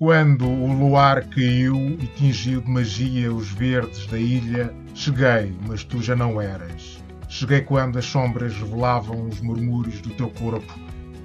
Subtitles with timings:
[0.00, 6.00] Quando o luar caiu e tingiu de magia os verdes da ilha, cheguei, mas tu
[6.00, 7.04] já não eras.
[7.28, 10.72] Cheguei quando as sombras revelavam os murmúrios do teu corpo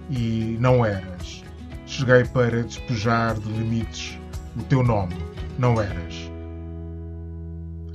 [0.10, 1.42] e não eras.
[1.86, 4.20] Cheguei para despejar de limites
[4.58, 5.16] o teu nome,
[5.58, 6.30] não eras.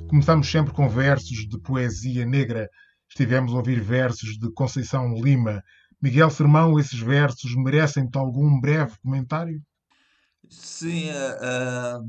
[0.09, 2.71] Começamos sempre com versos de poesia negra.
[3.07, 5.63] Estivemos a ouvir versos de Conceição Lima.
[6.01, 9.61] Miguel Sermão, esses versos merecem-te algum breve comentário?
[10.51, 12.05] Sim, uh,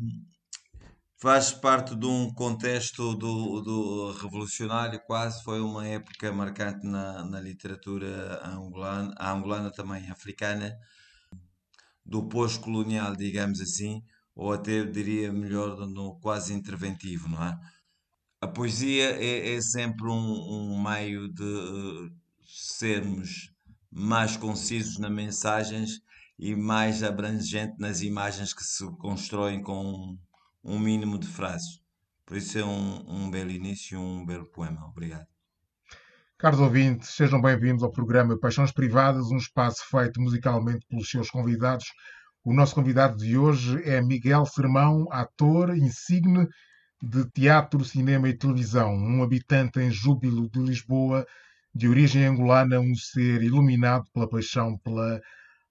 [1.21, 7.39] faz parte de um contexto do, do revolucionário, quase foi uma época marcante na, na
[7.39, 10.75] literatura angolana, angolana também africana,
[12.03, 14.01] do pós-colonial, digamos assim,
[14.35, 17.59] ou até diria melhor, no quase interventivo, não é?
[18.41, 22.11] A poesia é, é sempre um, um meio de uh,
[22.43, 23.51] sermos
[23.91, 26.01] mais concisos nas mensagens
[26.41, 30.17] e mais abrangente nas imagens que se constroem com
[30.63, 31.79] um, mínimo de frases.
[32.25, 34.87] Por isso é um, um belo início e um belo poema.
[34.87, 35.27] Obrigado.
[36.39, 41.85] Caros ouvintes, sejam bem-vindos ao programa Paixões Privadas, um espaço feito musicalmente pelos seus convidados.
[42.43, 46.47] O nosso convidado de hoje é Miguel Sermão, ator insigne
[47.03, 51.23] de teatro, cinema e televisão, um habitante em júbilo de Lisboa,
[51.73, 55.21] de origem angolana, um ser iluminado pela paixão pela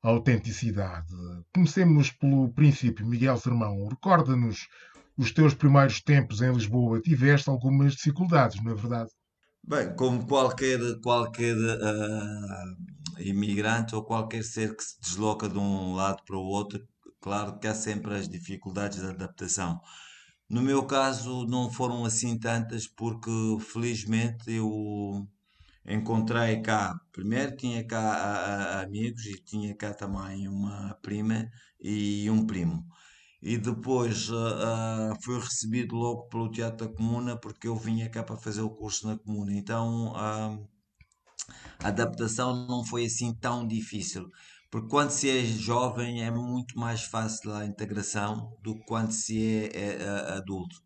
[0.02, 1.12] autenticidade.
[1.54, 3.86] Comecemos pelo princípio, Miguel Sermão.
[3.88, 4.68] Recorda-nos
[5.16, 7.00] os teus primeiros tempos em Lisboa.
[7.00, 9.10] Tiveste algumas dificuldades, não é verdade?
[9.62, 16.22] Bem, como qualquer, qualquer uh, imigrante ou qualquer ser que se desloca de um lado
[16.24, 16.82] para o outro,
[17.20, 19.78] claro que há sempre as dificuldades de adaptação.
[20.48, 25.28] No meu caso, não foram assim tantas, porque felizmente eu
[25.90, 26.94] encontrei cá.
[27.12, 31.48] Primeiro tinha cá a- a- amigos e tinha cá também uma prima
[31.80, 32.84] e um primo.
[33.42, 38.36] E depois ah, fui recebido logo pelo Teatro da Comuna porque eu vinha cá para
[38.38, 39.52] fazer o curso na Comuna.
[39.54, 40.58] Então ah,
[41.78, 44.28] a adaptação não foi assim tão difícil.
[44.70, 49.42] Porque quando se é jovem é muito mais fácil a integração do que quando se
[49.42, 50.76] é, é, é adulto.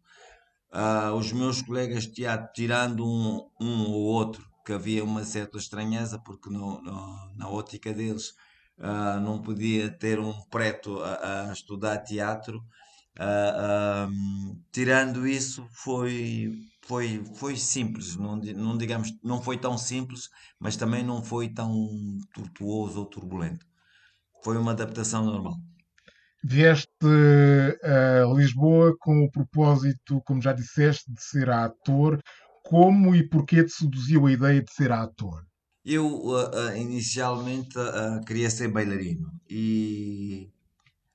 [0.73, 5.59] Ah, os meus colegas de teatro, tirando um, um ou outro, que havia uma certa
[5.59, 8.35] estranheza, porque no, no- na ótica deles
[8.79, 12.63] ah, não podia ter um preto a, a estudar teatro.
[13.19, 14.09] Ah,
[14.73, 16.53] tirando isso, foi,
[16.87, 21.89] foi, foi simples, não, não digamos, não foi tão simples, mas também não foi tão
[22.35, 23.67] tortuoso ou turbulento.
[24.45, 25.57] Foi uma adaptação normal.
[26.45, 27.07] Vieste
[27.83, 32.21] a Lisboa com o propósito, como já disseste, de ser ator.
[32.65, 35.47] Como e porquê te seduziu a ideia de ser ator?
[35.85, 40.51] Eu ah, inicialmente ah, queria ser bailarino e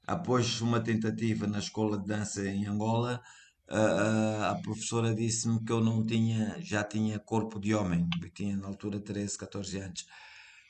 [0.05, 3.19] após uma tentativa na escola de dança em Angola,
[3.67, 8.55] ah, a professora disse-me que eu não tinha, já tinha corpo de homem, eu tinha
[8.55, 10.05] na altura 13, 14 anos.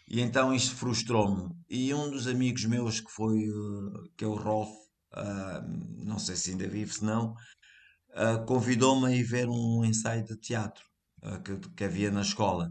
[0.08, 1.50] E então isto frustrou-me.
[1.70, 3.38] E um dos amigos meus que foi,
[4.18, 4.72] que é o Rolf,
[6.06, 7.36] não sei se ainda vive, se não,
[8.20, 10.84] ah, convidou-me a ir ver um ensaio de teatro,
[11.24, 12.70] ah, que, que havia na escola.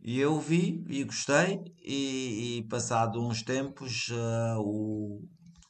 [0.00, 5.22] E eu vi e gostei, e, e passado uns tempos, ah, o,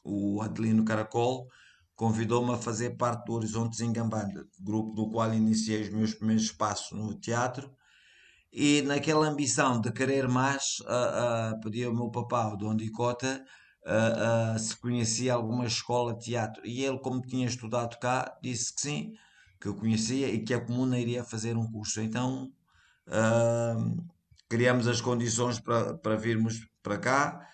[0.03, 1.47] o Adelino Caracol
[1.95, 6.51] convidou-me a fazer parte do Horizontes em Gambanda, grupo do qual iniciei os meus primeiros
[6.51, 7.69] passos no teatro.
[8.51, 13.43] E naquela ambição de querer mais, ah, pedi ao meu papá, o Dom Dicota,
[13.85, 16.65] ah, ah, se conhecia alguma escola de teatro.
[16.65, 19.13] E ele, como tinha estudado cá, disse que sim,
[19.61, 22.01] que eu conhecia e que a comuna iria fazer um curso.
[22.01, 22.51] Então,
[23.07, 23.75] ah,
[24.49, 27.47] criamos as condições para, para virmos para cá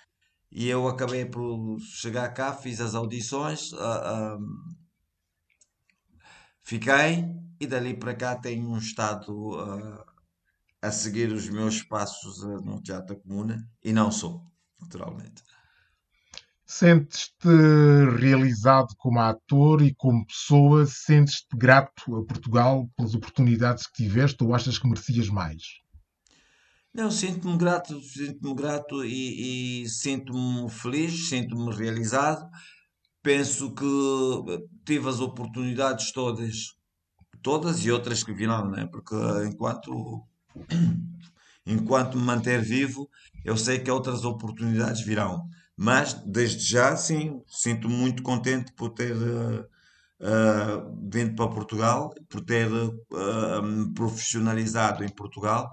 [0.52, 3.72] e eu acabei por chegar cá, fiz as audições,
[6.62, 7.26] fiquei
[7.60, 9.58] e dali para cá tenho estado.
[10.82, 14.44] a seguir os meus passos eh, no Teatro da Comuna e não sou,
[14.80, 15.44] naturalmente.
[16.72, 17.50] Sentes-te
[18.18, 20.86] realizado como ator e como pessoa?
[20.86, 25.62] Sentes-te grato a Portugal pelas oportunidades que tiveste ou achas que merecias mais?
[26.94, 32.50] Não, sinto-me grato, sinto-me grato e, e sinto-me feliz, sinto-me realizado.
[33.22, 36.74] Penso que eh, tive as oportunidades todas,
[37.44, 38.88] todas e outras que virão, né?
[38.90, 39.16] Porque
[39.46, 40.26] enquanto
[41.68, 43.10] enquanto me manter vivo,
[43.44, 45.50] eu sei que outras oportunidades virão.
[45.88, 49.66] Mas, desde já, sim, sinto-me muito contente por ter eh,
[50.22, 50.78] eh,
[51.12, 55.70] vindo para Portugal, por ter eh, me profissionalizado em Portugal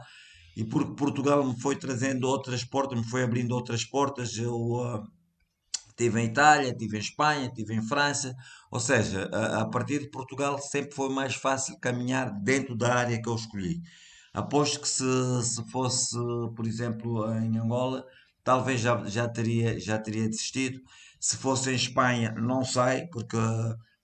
[0.56, 4.36] e porque Portugal me foi trazendo outras portas, me foi abrindo outras portas.
[4.38, 5.02] Eu, eh,
[5.96, 8.34] Tive em Itália, tive em Espanha, tive em França,
[8.70, 13.20] ou seja, a, a partir de Portugal sempre foi mais fácil caminhar dentro da área
[13.20, 13.80] que eu escolhi.
[14.32, 15.04] Aposto que se,
[15.42, 16.16] se fosse,
[16.54, 18.04] por exemplo, em Angola,
[18.48, 20.80] talvez já, já teria, já teria desistido.
[21.20, 23.36] Se fosse em Espanha, não sei, porque,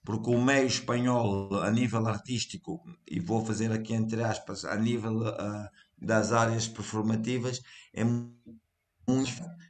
[0.04, 5.22] porque o meio espanhol, a nível artístico, e vou fazer aqui entre aspas, a nível
[5.22, 7.62] uh, das áreas performativas,
[7.94, 8.36] é muito,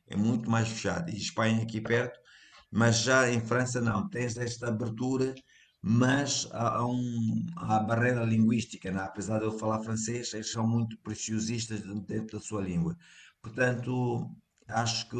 [0.08, 1.08] é muito mais fechado.
[1.08, 2.18] E Espanha aqui perto,
[2.68, 4.08] mas já em França não.
[4.08, 5.36] Tens esta abertura
[5.86, 9.02] mas há, um, há barreira linguística, né?
[9.02, 12.96] apesar de eu falar francês, eles são muito preciosistas dentro da sua língua.
[13.42, 14.34] Portanto,
[14.68, 15.16] acho que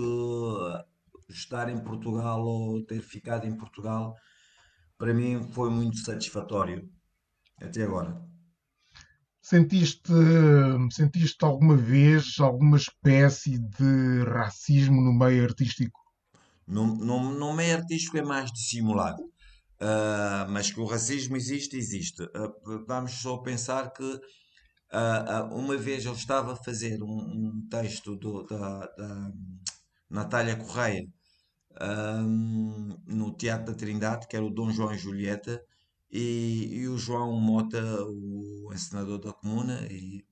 [1.28, 4.14] estar em Portugal ou ter ficado em Portugal,
[4.98, 6.88] para mim foi muito satisfatório
[7.60, 8.20] até agora.
[9.40, 10.12] Sentiste,
[10.90, 16.00] sentiste alguma vez alguma espécie de racismo no meio artístico?
[16.66, 19.22] No, no, no meio artístico é mais dissimulado.
[19.74, 22.22] Uh, mas que o racismo existe, existe.
[22.22, 24.20] Uh, vamos só pensar que
[25.50, 29.32] uma vez eu estava a fazer um, um texto do, da, da,
[30.08, 31.06] Natália Correia
[33.06, 35.62] no Teatro da Trindade, que era o Dom João e Julieta,
[36.10, 40.24] e, e o João Mota, o encenador da comuna, e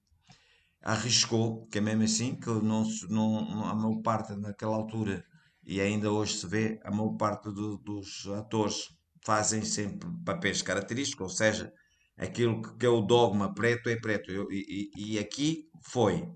[0.81, 5.25] arriscou, que é mesmo assim, que não, não, a maior parte naquela altura,
[5.65, 8.95] e ainda hoje se vê, a maior parte do, dos atores
[9.25, 11.73] fazem sempre papéis característicos, ou seja,
[12.23, 14.31] aquilo que é o dogma preto é preto.
[14.31, 16.29] Eu, e, e, aqui foi.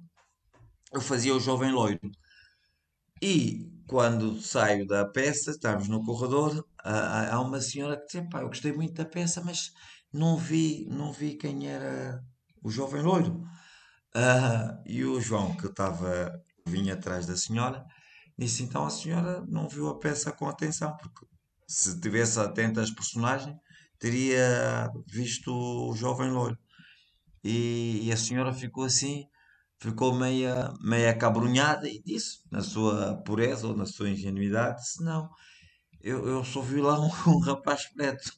[0.92, 2.00] Eu fazia o jovem loiro.
[3.22, 8.48] E quando saio da peça, estamos no corredor, há, uma senhora que diz: pá, eu
[8.48, 9.70] gostei muito da peça, mas
[10.12, 12.22] não vi, não vi quem era
[12.62, 13.42] o jovem loiro.
[14.14, 16.32] Uh, e o João, que estava,
[16.66, 17.84] vinha atrás da senhora,
[18.36, 21.26] disse: então a senhora não viu a peça com atenção, porque
[21.68, 23.56] se tivesse atento às personagens,
[24.06, 26.56] teria visto o jovem loiro.
[27.43, 29.25] E, e, a senhora ficou assim,
[29.81, 35.29] ficou meia, meia cabrunhada e disse, na sua pureza ou na sua ingenuidade, disse, não,
[36.00, 38.32] eu, eu só vi lá um, um rapaz preto.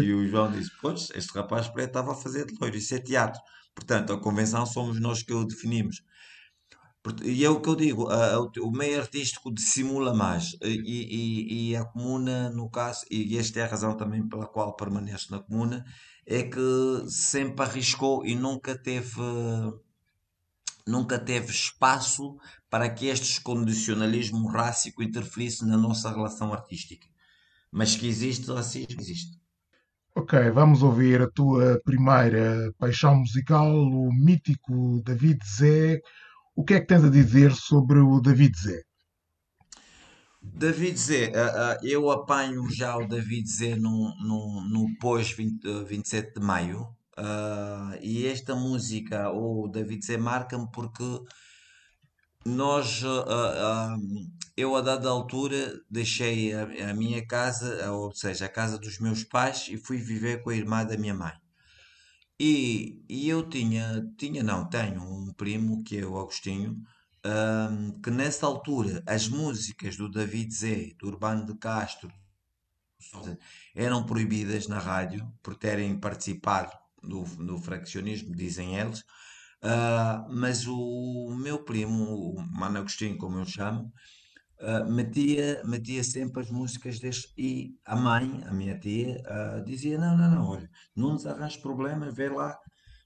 [0.00, 2.94] E, e, o João disse, pois, este rapaz preto estava a fazer de loiro, isso
[2.94, 3.40] é teatro.
[3.74, 6.02] Portanto, a convenção somos nós que o definimos.
[7.24, 8.08] E é o que eu digo,
[8.60, 10.56] o meio artístico dissimula mais.
[10.62, 14.76] E, e- e a comuna, no caso, e esta é a razão também pela qual
[14.76, 15.84] permaneço na comuna,
[16.24, 16.60] é que
[17.08, 19.20] sempre arriscou e nunca teve,
[20.86, 22.36] nunca teve espaço
[22.70, 27.06] para que este condicionalismo rássico interferisse na nossa relação artística.
[27.72, 29.38] Mas que existe racismo, existe.
[30.14, 36.00] Ok, vamos ouvir a tua primeira paixão musical, o mítico David Zé
[36.54, 38.82] o que é que tens a dizer sobre o David Zé?
[40.42, 46.34] David Zé, uh, uh, eu apanho já o David Zé no, no, no pós-27 uh,
[46.34, 46.82] de maio.
[47.16, 51.04] Uh, e esta música, o David Zé, marca-me porque
[52.44, 53.02] nós,
[54.56, 59.68] eu a dada altura deixei a minha casa, ou seja, a casa dos meus pais,
[59.70, 61.41] e fui viver com a irmã da minha mãe.
[62.44, 66.82] E, e eu tinha, tinha, não, tenho um primo que é o Agostinho,
[67.24, 72.10] ahm, que nessa altura as músicas do David Zé, do Urbano de Castro,
[73.76, 79.04] eram proibidas na rádio por terem participado do, do fraccionismo, dizem eles.
[79.62, 83.92] Ah, mas o meu primo, o Mano Agostinho, como eu chamo,
[84.62, 87.32] uh, metia, metia sempre as músicas deste.
[87.36, 91.60] E a mãe, a minha tia, uh, dizia: Não, não, não, olha, não nos arranjes
[91.60, 92.56] problemas, vê lá,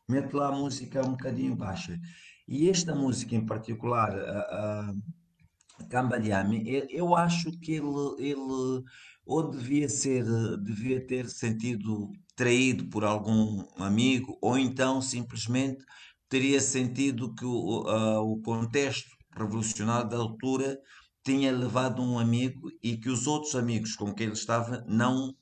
[0.09, 1.99] mete lá a música um bocadinho baixa.
[2.47, 8.83] E esta música em particular, a uh, Cambadiame, eu acho que ele, ele
[9.27, 10.25] ou devia ser,
[10.59, 15.85] devia ter sentido traído por algum amigo, ou então simplesmente
[16.29, 20.79] teria sentido que o, uh, o contexto revolucionário da altura
[21.27, 25.35] tinha levado um amigo e que os outros amigos com quem ele estava não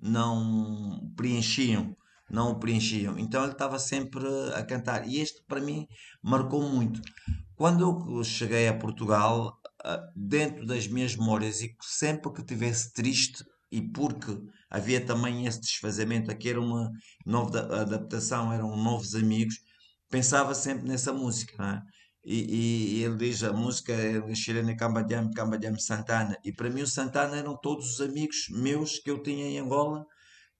[0.00, 1.96] não preenchiam,
[2.30, 3.18] não o preenchiam.
[3.18, 5.08] Então ele estava sempre a cantar.
[5.08, 5.86] E este para mim
[6.22, 7.00] marcou muito.
[7.54, 13.44] Quando eu cheguei a Portugal, ah, dentro das minhas memórias e sempre que tivesse triste
[13.70, 14.36] e porque
[14.70, 16.90] havia também esse desfazamento, aqui era uma
[17.24, 19.56] nova adaptação, eram novos amigos,
[20.10, 21.97] pensava sempre nessa música, é?
[22.30, 26.36] E, e, ele diz a música é chilena Cambadiam, Cambadiam Santana.
[26.44, 30.04] E para mim o Santana eram todos os amigos meus que eu tinha em Angola,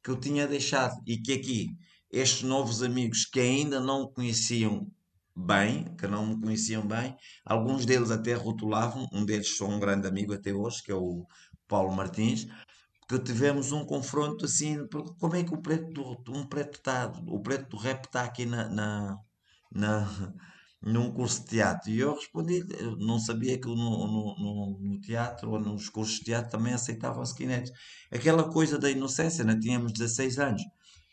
[0.03, 0.95] que eu tinha deixado.
[1.07, 1.67] E que aqui,
[2.11, 4.91] estes novos amigos que ainda não conheciam
[5.37, 7.15] bem, que não me conheciam bem.
[7.45, 11.27] Alguns deles até rotulavam, um deles sou um grande amigo até hoje, que é o
[11.69, 12.47] Paulo Martins,
[13.07, 14.87] que tivemos um confronto assim,
[15.19, 18.47] como é que o preto do, um preto está, o preto do rap está aqui
[18.47, 19.19] na, na,
[19.71, 20.35] na,
[20.83, 21.91] num curso de teatro?
[21.91, 26.27] E eu respondi, eu não sabia que no, no, no, teatro ou nos cursos de
[26.27, 27.73] teatro também aceitavam skinheads.
[28.11, 29.59] Aquela coisa da inocência, né?
[29.59, 30.63] tínhamos 16 anos.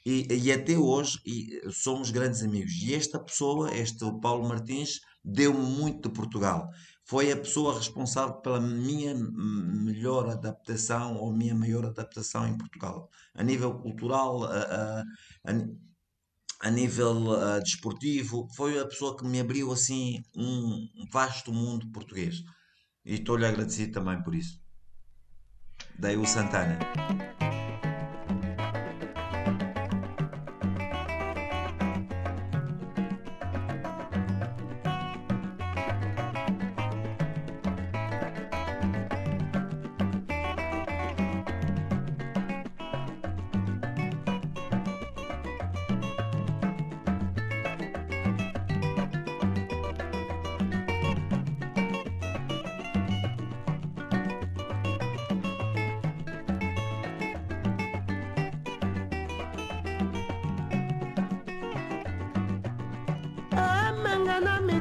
[0.05, 2.73] E, e até hoje e somos grandes amigos.
[2.83, 6.69] E esta pessoa, este Paulo Martins, deu-me muito de Portugal.
[7.07, 13.09] Foi a pessoa responsável pela minha melhor adaptação ou minha maior adaptação em Portugal.
[13.33, 15.03] A nível cultural, a, a,
[15.51, 15.53] a
[16.69, 22.43] nível uh, desportivo, foi a pessoa que me abriu assim um vasto mundo português.
[23.05, 24.59] E estou-lhe agradecido também por isso.
[25.97, 26.79] Daí o Santana.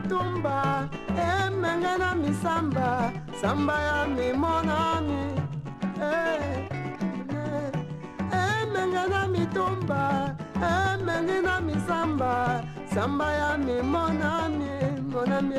[0.09, 5.23] Tumba, emenge eh, na misamba samba ya mimonani
[6.01, 6.69] eh,
[7.33, 7.73] eh,
[8.61, 12.63] emenge na mitumba emenge na misamba
[12.95, 14.69] samba ya mimonami
[15.13, 15.57] monami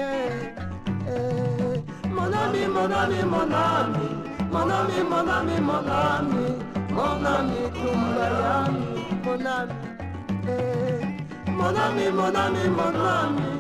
[2.16, 4.08] monami monami monami
[4.52, 6.48] monami monami monami
[6.96, 8.88] monami tumba yami
[9.26, 9.76] monami
[10.48, 11.02] eh.
[11.58, 13.55] monami monami monami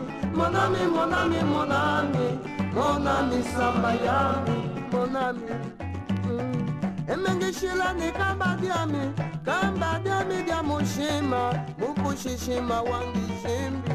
[7.07, 9.13] emengishilani kamba diami
[9.45, 13.93] kamba diami dia mushima mukushishima wangishimbi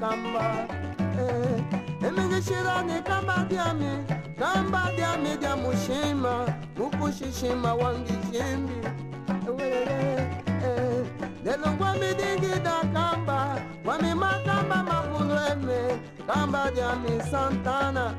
[0.00, 0.66] kamba
[1.20, 1.62] eh.
[2.08, 4.04] emengishilani kamba diami
[4.38, 6.46] kamba diami dia mushima
[6.78, 8.78] mukushishima wangishimbi
[9.58, 11.04] eh.
[11.44, 12.83] lelo ngwamidingida
[16.26, 18.14] kamba diami santana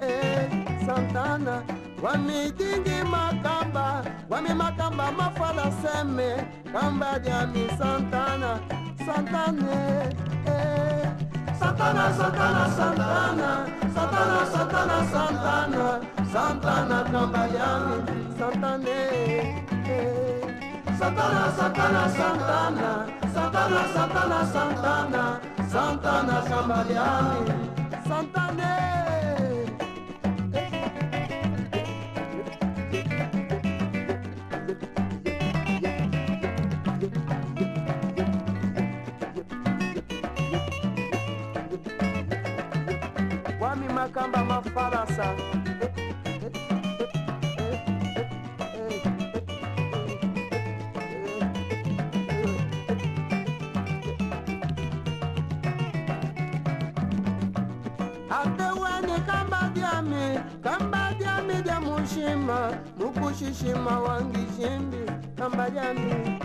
[0.00, 0.48] eh,
[0.86, 1.62] santana.
[2.02, 6.30] Wamidingi makamba wami makamba mafala seme.
[6.72, 8.60] Kamba diami santana
[9.06, 9.78] santane
[10.46, 10.84] eh.
[11.58, 13.50] Santana, Santana, Santana,
[13.94, 15.86] Santana, Santana, Santana,
[16.32, 17.96] Santana, Cambaliani,
[18.38, 18.98] Santane,
[19.88, 20.42] eh.
[20.98, 22.90] Santana, Santana, Santana,
[23.34, 25.40] Santana, Santana, Santana,
[25.74, 27.50] Santana, Cambaliani,
[28.06, 28.74] Santane.
[43.94, 45.34] makamba mafalasa
[63.34, 66.38] mukushishima wangishimbi kamba diami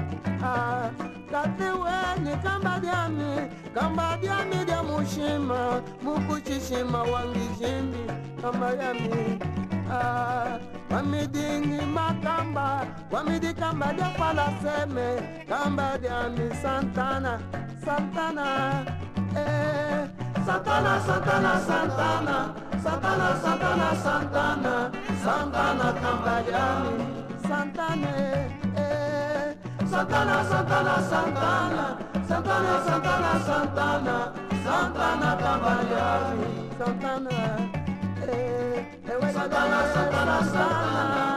[0.44, 0.90] ah.
[1.32, 5.82] kateweni kamba diami kamba diami dia mushima.
[6.02, 8.00] Mukuchishima wangijimbi
[8.42, 9.40] kamba yami
[9.92, 10.58] ah,
[10.92, 15.22] wamidingi makamba wamidi kamba dia palaseme.
[15.48, 17.40] Kamba diami santana
[17.86, 18.86] santana.
[18.86, 19.09] eh,
[20.46, 20.94] santana
[21.68, 22.38] santana.
[22.84, 24.92] Santana santana santana.
[25.24, 27.20] Santana santana
[27.50, 28.12] santana
[28.78, 29.56] eh,
[29.90, 35.30] Santana, Santana, Santana, Santana, Santana, Santana, Santana
[36.78, 37.38] Santana,
[38.28, 41.29] eh, Santana, Santana, Santana, Santana,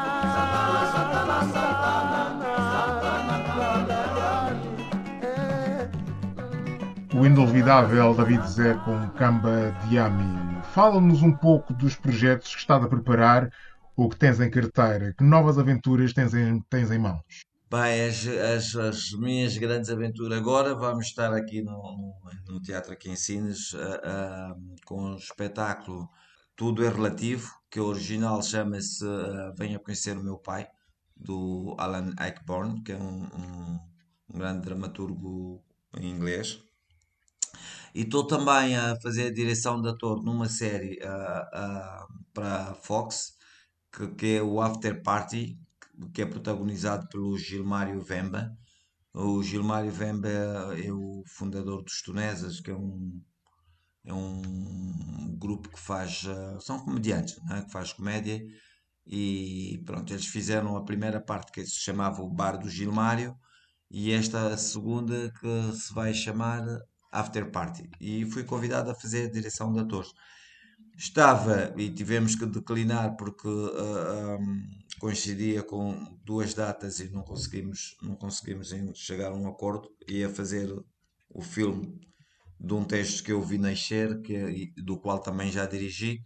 [7.23, 10.61] o inolvidável David Zé com Camba Diami.
[10.75, 13.49] Fala-nos um pouco dos projetos que estás a preparar
[13.97, 15.15] ou que tens em carteira.
[15.17, 17.23] Que novas aventuras tens em, tens em mãos?
[17.71, 22.13] Bem, as, as, as minhas grandes aventuras agora, vamos estar aqui no,
[22.49, 26.11] no, Teatro aqui em Sines uh, uh, com o espetáculo
[26.57, 30.67] Tudo é Relativo, que o original chama-se uh, Venha Conhecer o Meu Pai,
[31.17, 33.81] do Alan Ayckbourn, que é um, um,
[34.29, 35.63] um grande dramaturgo
[35.97, 36.61] em inglês.
[37.95, 43.37] E estou também a fazer a direção de ator numa série ah, ah, para Fox,
[43.93, 45.59] que, que é o After Party,
[46.15, 48.57] que é protagonizado pelo Gilmário Vemba.
[49.15, 53.23] O Gilmário Vemba é o fundador dos Tunesas, que é um,
[54.05, 56.25] é um grupo que faz.
[56.27, 57.63] ah, são comediantes, né?
[57.63, 58.41] Que faz comédia.
[59.07, 63.37] E pronto, eles fizeram a primeira parte que se chamava o Bar do Gilmário
[63.91, 66.63] e esta segunda que se vai chamar
[67.13, 67.91] After Party.
[68.01, 70.13] E fui convidado a fazer a direção de atores.
[70.97, 74.63] Estava e tivemos que declinar porque ah, ahm,
[74.99, 79.89] coincidia com duas datas e não conseguimos, não conseguimos chegar a um acordo.
[80.09, 80.69] Ia fazer
[81.31, 82.01] o filme
[82.61, 86.23] de um texto que eu vi nascer, que, do qual também já dirigi,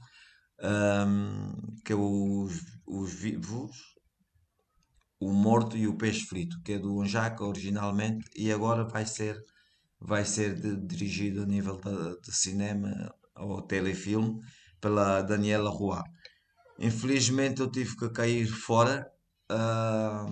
[0.60, 1.52] ahm,
[1.84, 3.96] que é os, os Vivos,
[5.18, 9.42] o Morto e o Peixe Frito, que é do Onjaca originalmente e agora vai ser,
[10.00, 14.40] vai ser de- dirigido a nível de, de cinema ou telefilme
[14.80, 16.02] pela Daniela Roy.
[16.78, 19.10] Infelizmente eu tive que cair fora
[19.50, 20.26] ah,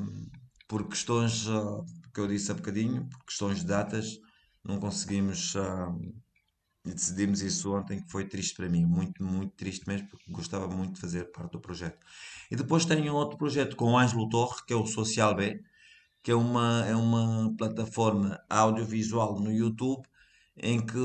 [0.68, 1.82] por questões ah,
[2.14, 4.18] que eu disse há bocadinho, por questões de datas,
[4.64, 5.54] não conseguimos
[6.84, 10.68] e decidimos isso ontem, que foi triste para mim, muito, muito triste mesmo, porque gostava
[10.68, 11.98] muito de fazer parte do projeto.
[12.50, 15.60] E depois tenho um outro projeto com o Ângelo Torre, que é o Social B,
[16.24, 20.08] que é uma, é uma plataforma audiovisual no YouTube
[20.56, 20.98] em que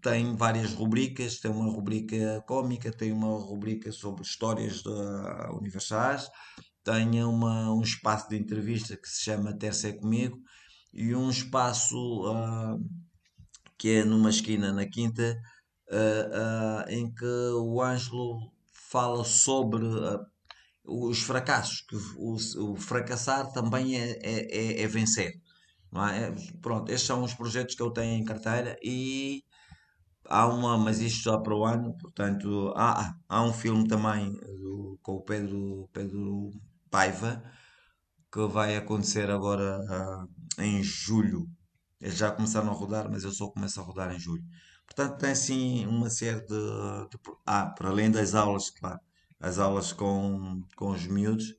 [0.00, 6.28] tem várias rubricas, tem uma rubrica cómica, tem uma rubrica sobre histórias da universais,
[6.82, 10.38] tem uma, um espaço de entrevista que se chama Terça é Comigo
[10.92, 12.76] e um espaço ah,
[13.78, 15.40] que é numa esquina na Quinta,
[15.90, 20.26] ah, ah, em que o Ângelo fala sobre ah,
[20.84, 22.36] os fracassos, que o,
[22.72, 25.32] o fracassar também é, é, é- é vencer.
[25.94, 26.32] É?
[26.62, 29.42] Pronto, estes são os projetos que eu tenho em carteira e
[30.28, 34.98] há uma, mas isto já para o ano, portanto, há, há um filme também do-
[35.02, 36.50] com o Pedro, Pedro
[36.90, 37.42] Paiva
[38.32, 40.26] que vai acontecer agora ah,
[40.58, 41.46] em julho.
[42.00, 44.44] Eles já começaram a rodar, mas eu só começo a rodar em julho.
[44.86, 46.48] Portanto, tem assim uma série de,
[47.10, 49.00] de Ah, para além das aulas, claro,
[49.42, 51.56] as aulas com, com os miúdos,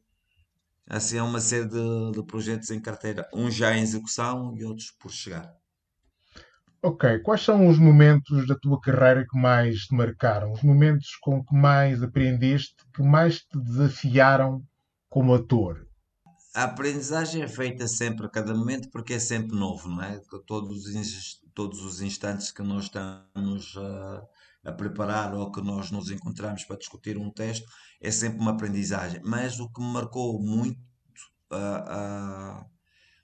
[0.87, 4.89] assim é uma série de, de projetos em carteira, uns já em execução e outros
[4.91, 5.53] por chegar.
[6.81, 10.53] Ok, quais são os momentos da tua carreira que mais te marcaram?
[10.53, 14.65] Os momentos com que mais aprendeste, que mais te desafiaram
[15.09, 15.85] como ator?
[16.55, 20.21] A aprendizagem é feita sempre a cada momento porque é sempre novo, não é?
[20.45, 24.23] Todos os, todos os instantes que nós estamos a,
[24.63, 27.65] a preparar ou que nós nos encontramos para discutir um texto
[28.01, 29.21] é sempre uma aprendizagem.
[29.23, 30.79] Mas o que me marcou muito,
[31.51, 31.85] ah,
[32.61, 32.65] ah,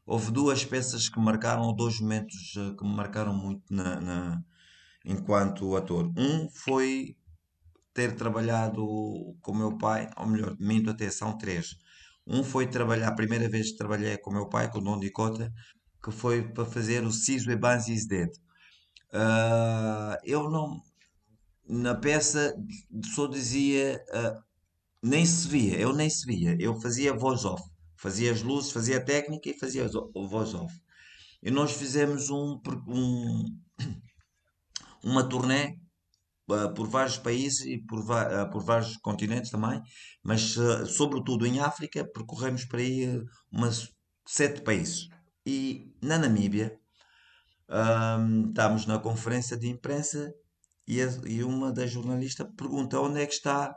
[0.05, 4.43] houve duas peças que marcaram, ou dois momentos ah, que me marcaram muito na, na-
[5.05, 6.11] enquanto ator.
[6.17, 7.15] Um foi
[7.93, 8.83] ter trabalhado
[9.41, 11.75] com meu pai, ou melhor, minto até, são três.
[12.25, 15.51] Um foi trabalhar, a primeira vez que trabalhei com meu pai, com o Dom Dicota,
[16.03, 18.29] que foi para fazer o Siso Ebanz is Dead.
[19.13, 20.81] Ah, eu não,
[21.69, 22.55] na peça
[23.15, 24.41] só dizia, ah,
[25.03, 27.63] nem se via, eu nem se via, eu fazia voz off,
[27.97, 30.73] fazia as luzes, fazia a técnica e fazia o- voz off.
[31.43, 33.45] E nós fizemos um, um-
[35.03, 35.77] uma turnê
[36.51, 39.81] ah, por vários países e por, ah, por vários continentes também,
[40.23, 40.55] mas
[40.87, 43.89] sobretudo em África, percorremos para aí umas
[44.27, 45.09] sete países.
[45.45, 46.77] E na Namíbia,
[47.69, 50.33] ahm, estávamos na conferência de imprensa
[50.93, 53.75] e, a- e uma das jornalistas pergunta onde é que está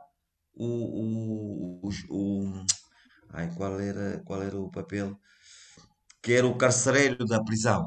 [0.55, 0.67] o,
[1.03, 2.67] o, o, o-
[3.31, 5.19] ai, qual era, qual era o papel?
[6.23, 7.87] Que era o carcereiro da prisão.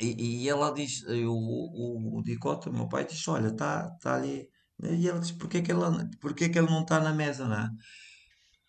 [0.00, 4.48] E, e ela diz, o, o, Dicota, meu pai, diz, olha, está tá ali.
[4.82, 7.68] E ela diz, porquê que, ela, porquê que ele não está na mesa, não é?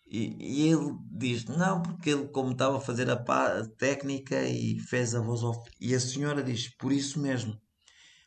[0.06, 4.40] E, e ele diz, não, porque ele, como estava a fazer a, pá- a técnica
[4.48, 5.58] e fez a voz off.
[5.80, 7.58] E a senhora diz, por isso mesmo.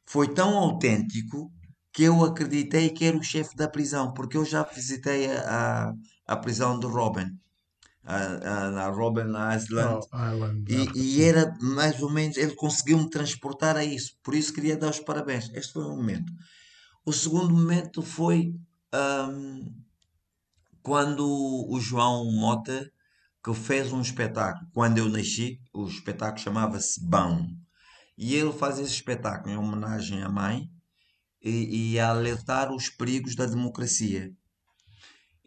[0.08, 1.52] Foi tão autêntico
[1.94, 5.94] que eu acreditei que era o chefe da prisão, porque eu já visitei a, a,
[6.28, 7.30] a prisão de Robben,
[8.04, 13.10] a, a, a Robben Island, Oh, Island, e, e era mais ou menos, ele conseguiu-me
[13.10, 14.14] transportar a isso.
[14.24, 15.50] Por isso queria dar os parabéns.
[15.54, 16.32] Este foi um momento.
[17.06, 18.54] O segundo momento foi
[18.94, 19.62] ahm,
[20.82, 21.26] quando
[21.70, 22.90] o João Mota,
[23.44, 27.50] que fez um espetáculo, quando eu nasci, o espetáculo chamava-se Bão.
[28.18, 30.70] E ele faz esse espetáculo em homenagem à mãe
[31.42, 34.34] e, e a alertar os perigos da democracia.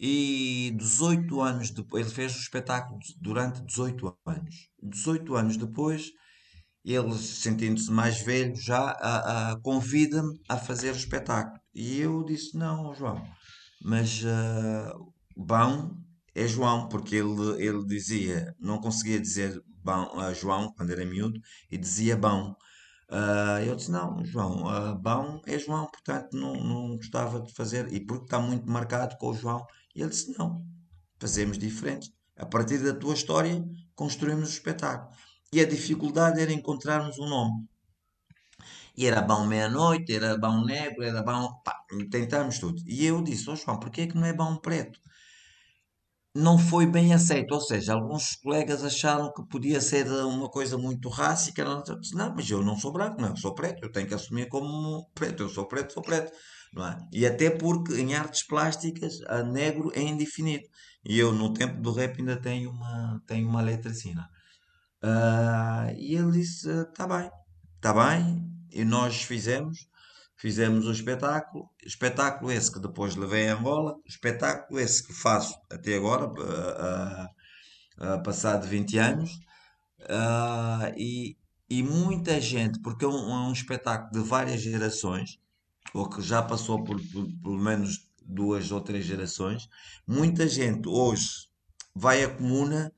[0.00, 4.70] E 18 anos depois, ele fez o espetáculo durante 18 anos.
[4.82, 6.12] 18 anos depois,
[6.84, 11.60] ele, sentindo-se mais velho, já a, a- convida-me a fazer o espetáculo.
[11.74, 13.22] E eu disse: Não, João,
[13.82, 14.94] mas ah,
[15.36, 15.96] bom
[16.34, 21.40] é João, porque ele, ele dizia, não conseguia dizer bom, a João quando era miúdo,
[21.70, 22.54] e dizia bom.
[23.10, 27.92] Ah, eu disse: Não, João, ah, bom é João, portanto não, não gostava de fazer,
[27.92, 29.66] e porque está muito marcado com o João.
[29.94, 30.64] E ele disse: Não,
[31.18, 32.12] fazemos diferente.
[32.36, 33.64] A partir da tua história,
[33.94, 35.10] construímos o espetáculo.
[35.52, 37.66] E a dificuldade era encontrarmos um nome.
[38.96, 41.60] E era bom meia-noite, era bom negro, era bom.
[41.64, 41.74] Pá,
[42.10, 42.82] tentámos tudo.
[42.86, 45.00] E eu disse: Ó João, porquê é que não é bom preto?
[46.38, 51.08] Não foi bem aceito, ou seja, alguns colegas acharam que podia ser uma coisa muito
[51.08, 51.64] rássica.
[51.64, 51.82] Não,
[52.14, 55.10] não, mas eu não sou branco, não, eu sou preto, eu tenho que assumir como
[55.14, 56.30] preto, eu sou preto, sou preto,
[56.72, 56.98] não é?
[57.12, 60.64] E até porque em artes plásticas, a negro é indefinido.
[61.04, 64.14] E eu, no tempo do rap, ainda tenho uma, tenho uma letra assim?
[65.02, 67.30] Ah, e ele disse: Está bem,
[67.76, 68.46] está bem.
[68.70, 69.87] E nós fizemos,
[70.38, 71.68] fizemos o espetáculo.
[71.84, 77.30] Espetáculo esse que depois levei a Angola, espetáculo esse que faço até agora, ah,
[77.98, 79.40] ah, passado 20 anos.
[80.08, 81.36] Ah, e,
[81.68, 85.38] e muita gente, porque é um, é um espetáculo de várias gerações,
[85.92, 89.68] ou que já passou por, por pelo menos duas ou três gerações,
[90.06, 91.48] muita gente hoje
[91.94, 92.92] vai à comuna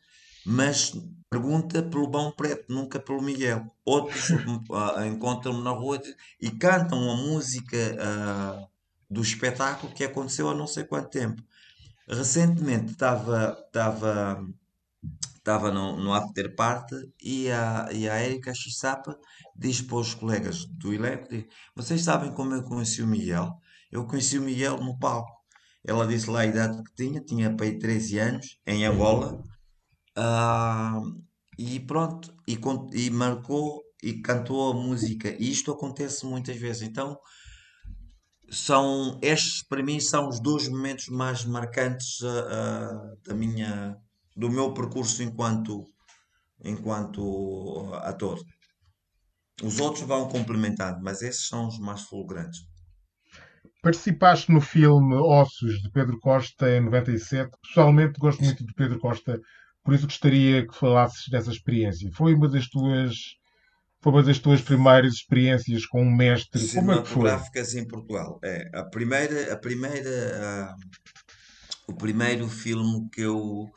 [0.44, 0.92] mas
[1.30, 3.64] pergunta pelo Bom Preto, nunca pelo Miguel.
[3.84, 4.30] Outros
[4.74, 6.02] ah, encontram-me na rua
[6.40, 8.66] e cantam a música ah,
[9.08, 11.42] do espetáculo que aconteceu há não sei quanto tempo.
[12.08, 14.44] Recentemente estava estava
[15.36, 19.18] estava no, no after party e a, e a Erika Chisapa
[19.56, 23.50] diz para os colegas do elenco, diz, vocês sabem como eu conheci o Miguel?
[23.90, 25.40] Eu conheci o Miguel no palco.
[25.84, 29.42] Ela disse lá a idade que tinha, tinha para aí 13 anos, em Angola,
[30.16, 31.00] ah,
[31.58, 32.58] e pronto, e,
[32.94, 35.28] e marcou e cantou a música.
[35.38, 36.82] E isto acontece muitas vezes.
[36.82, 37.18] Então,
[38.50, 43.96] são estes para mim são os dois momentos mais marcantes ah, da minha,
[44.36, 45.84] do meu percurso enquanto,
[46.64, 48.38] enquanto ator.
[49.62, 52.60] Os outros vão complementando, mas esses são os mais fulgurantes.
[53.82, 57.50] Participaste no filme Ossos de Pedro Costa em 97.
[57.62, 59.40] Pessoalmente gosto muito de Pedro Costa,
[59.82, 62.10] por isso gostaria que falasses dessa experiência.
[62.12, 63.36] Foi uma das tuas,
[64.00, 66.60] foi uma das tuas primeiras experiências com um mestre.
[66.60, 66.64] É?
[66.64, 68.38] Cinematográficas em Portugal.
[68.42, 70.76] É, a primeira, a primeira, ah,
[71.88, 73.70] o primeiro filme que eu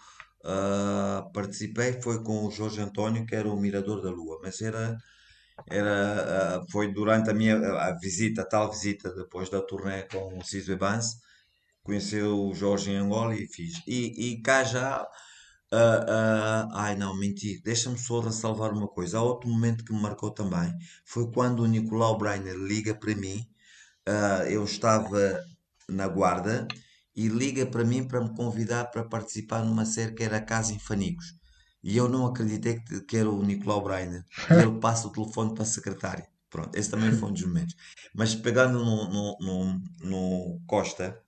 [0.43, 4.97] ah, participei foi com o Jorge António, que era o Mirador da Lua, mas era,
[5.69, 10.37] era, ah, foi durante a minha a visita, a tal visita depois da turnê com
[10.37, 11.15] o Ciso Evans,
[11.81, 13.81] conheceu o Jorge em Angola e fiz.
[13.87, 15.05] E, e cá já,
[15.73, 19.17] ah, ah, ai não, menti, deixa-me só ressalvar uma coisa.
[19.17, 20.73] Há outro momento que me marcou também,
[21.05, 23.45] foi quando o Nicolau Breiner liga para mim
[24.07, 25.43] ah, eu estava
[25.89, 26.67] na Guarda
[27.15, 30.79] e liga para mim para me convidar para participar numa série que era Casa em
[30.79, 31.33] Fanicos.
[31.83, 34.23] E eu não acreditei que, que era o Nicolau Breiner.
[34.49, 36.27] E ele passa o telefone para a secretária.
[36.49, 37.75] Pronto, esse também foi um dos momentos.
[38.13, 41.19] Mas pegando no, no, no, no Costa,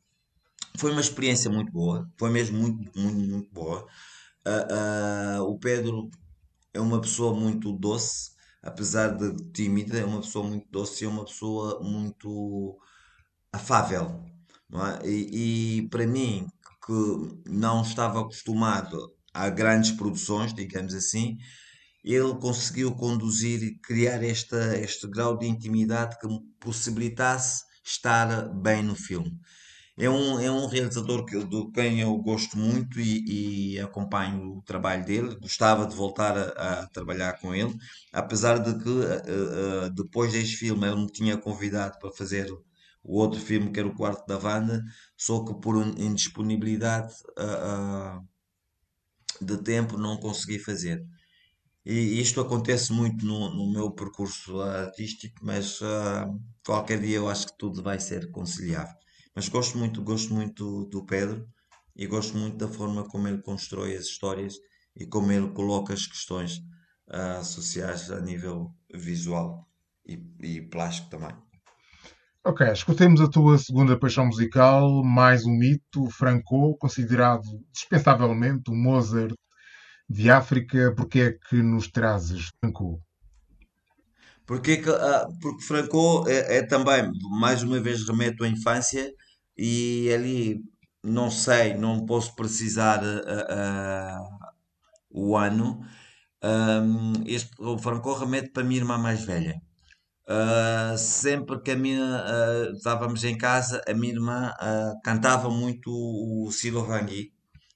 [0.77, 2.09] foi uma experiência muito boa.
[2.17, 3.87] Foi mesmo muito, muito, muito boa.
[4.45, 6.09] Ah, ah, o Pedro
[6.73, 8.31] é uma pessoa muito doce,
[8.61, 12.77] apesar de tímida, é uma pessoa muito doce e é uma pessoa muito
[13.51, 14.23] afável,
[15.03, 15.07] é?
[15.09, 16.47] E, e para mim,
[16.85, 21.37] que não estava acostumado a grandes produções, digamos assim,
[22.03, 28.83] ele conseguiu conduzir e criar esta, este grau de intimidade que me possibilitasse estar bem
[28.83, 29.39] no filme.
[29.97, 34.61] É um, é um realizador que, do quem eu gosto muito e, e acompanho o
[34.63, 35.35] trabalho dele.
[35.39, 37.73] Gostava de voltar a, a trabalhar com ele,
[38.11, 39.23] apesar de que eh,
[39.85, 42.51] eh, depois deste filme ele me tinha convidado para fazer
[43.03, 44.83] o outro filme que era o Quarto da Wanda,
[45.17, 48.21] só que por in- indisponibilidade ah, ah,
[49.41, 51.01] de tempo não consegui fazer.
[51.85, 56.27] E isto acontece muito no, no meu percurso artístico, mas ah,
[56.65, 58.95] qualquer dia eu acho que tudo vai ser conciliável.
[59.35, 61.45] Mas gosto muito, gosto muito do Pedro
[61.93, 64.55] e gosto muito da forma como ele constrói as histórias
[64.95, 66.61] e como ele coloca as questões
[67.09, 69.67] ah, sociais a nível visual
[70.07, 71.35] e, e plástico também.
[72.45, 77.43] Ok, escutemos a tua segunda paixão musical, mais um mito, Franco, considerado
[77.73, 79.33] dispensavelmente o Mozart
[80.07, 80.93] de África.
[80.95, 83.01] Porque é que nos trazes Franco?
[84.45, 89.11] Porque, que, ah, porque Franco é, é também, mais uma vez, remeto à infância
[89.57, 90.63] e ali,
[91.03, 94.51] não sei, não posso precisar ah, ah,
[95.09, 95.81] o ano,
[96.45, 99.59] Um, este, o Franco remete para a minha irmã mais velha.
[100.27, 105.89] Uh, sempre que a minha, uh, estávamos em casa, a minha irmã uh, cantava muito
[105.91, 107.31] o Silo Vangui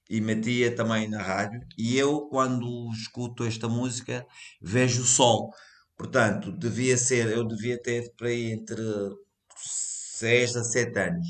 [0.08, 1.60] e metia também na rádio.
[1.78, 4.26] E eu, quando escuto esta música,
[4.62, 5.50] vejo o sol.
[5.96, 8.82] Portanto, devia ser, eu devia ter para aí entre
[9.56, 11.26] 6 a 7 anos.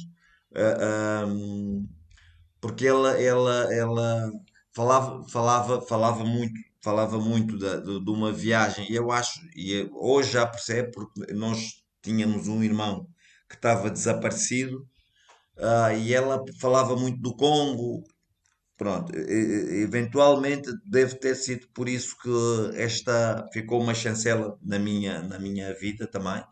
[0.55, 1.89] Um,
[2.61, 4.31] porque ela, ela, ela
[4.75, 8.91] falava, falava, falava muito, falava muito da- de, de uma viagem.
[8.91, 13.07] E eu acho, e hoje já percebo, porque nós tínhamos um irmão
[13.49, 14.87] que estava desaparecido,
[15.59, 18.05] ah, e ela falava muito do Congo.
[18.77, 22.31] Pronto, eventualmente deve ter sido por isso que
[22.81, 26.43] esta ficou uma chancela na minha, na minha vida também.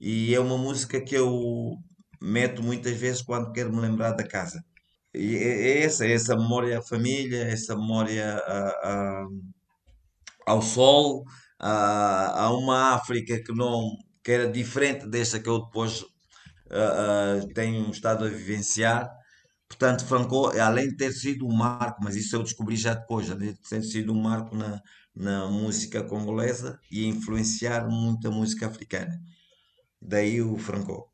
[0.00, 1.76] E é uma música que eu
[2.22, 4.64] meto muitas vezes quando quero me lembrar da casa.
[5.14, 8.68] E é é essa, é essa memória à família, essa memória a,
[9.24, 9.28] a-
[10.46, 11.24] ao sol,
[11.58, 16.04] a, a uma África que não que era diferente desta que eu depois
[17.54, 19.08] tenho estado a vivenciar.
[19.68, 23.52] Portanto, Franco, além de ter sido um marco, mas isso eu descobri já depois, além
[23.54, 24.80] de ter sido um marco na,
[25.14, 29.20] na música congolesa e influenciar muito a música africana.
[30.02, 31.11] Daí o Franco.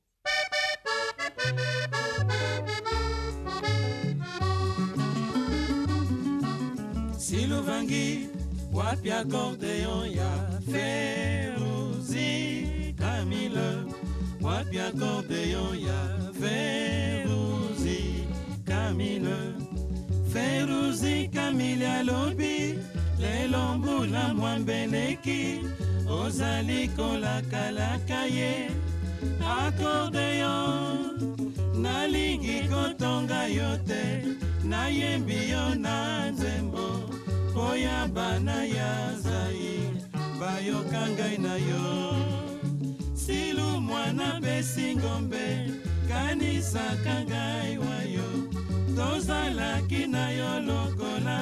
[7.19, 8.29] Silovangi,
[8.73, 10.31] wapi accordéon ya
[10.71, 12.31] Feruzi
[12.97, 13.85] Camille,
[14.41, 16.01] wapi accordéon ya
[16.41, 18.01] Feruzi
[18.67, 19.37] Camille,
[20.33, 22.79] Feruzi Camille alobi
[23.21, 25.61] lelo mbula mwambeleki
[26.11, 28.71] ozali kolakalaka ye
[29.41, 31.19] accordéon
[31.85, 34.03] nalingi kotonga yo te
[34.65, 36.87] nayembi yo na nzembo
[37.51, 38.93] mpo ya bana ya
[39.25, 39.91] zai
[40.41, 41.87] bayoka ngai na yo.
[43.15, 45.47] Silu mwana pesi ngombe
[46.09, 48.29] kanisaka ngai wayo
[48.97, 51.38] tozalaki na yo lokola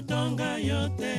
[0.00, 1.14] kotonga yo te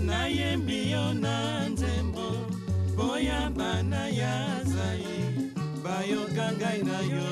[0.00, 2.48] nayembi yo na nzembo
[2.92, 5.04] mpo ya bana ya zai
[5.84, 7.28] bayoka ngai na yo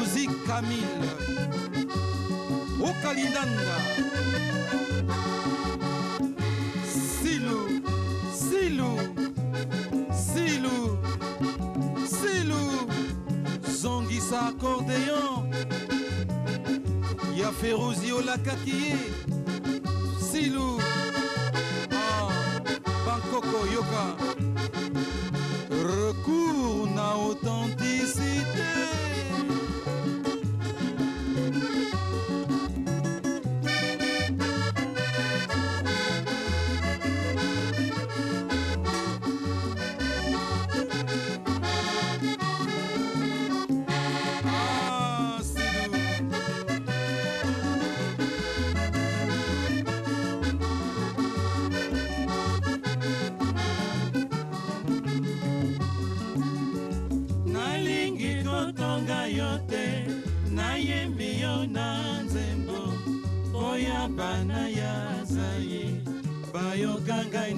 [0.00, 1.10] Suzy Camille
[2.80, 3.76] Okalindanga
[6.88, 7.68] Silou
[8.32, 8.96] Silou
[10.10, 10.98] Silou
[12.06, 12.88] Silou
[13.68, 15.50] Zongisa accordéon
[17.36, 18.96] Ya Ferouzi Olakakie
[20.18, 20.80] Silou
[21.92, 22.28] ah,
[23.04, 24.49] Bankoko Yoka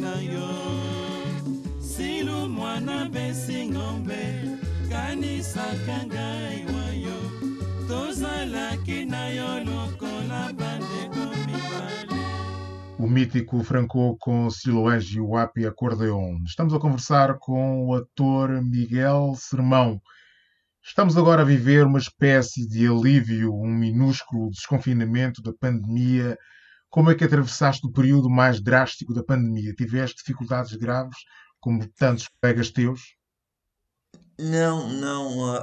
[0.09, 0.51] yo
[1.81, 4.45] silu mwana besi ngombe
[4.91, 6.65] kanisaka ngai
[7.89, 12.23] tozalaki na yo lokola bandeko mibale
[12.99, 16.39] O mítico Franco com Siloés e o Api Acordeon.
[16.47, 20.01] Estamos a conversar com o ator Miguel Sermão.
[20.85, 26.39] Estamos agora a viver uma espécie de alívio, um minúsculo desconfinamento da pandemia.
[26.93, 29.73] Como é que atravessaste o período mais drástico da pandemia?
[29.73, 31.17] Tiveste dificuldades graves,
[31.59, 33.17] como tantos colegas teus?
[34.39, 35.63] Não, não, ah,